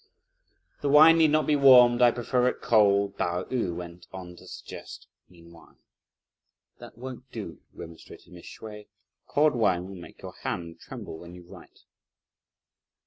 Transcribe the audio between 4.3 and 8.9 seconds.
to suggest meanwhile. "That won't do," remonstrated Mrs. Hsüeh;